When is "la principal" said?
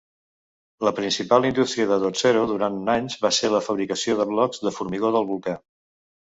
0.87-1.45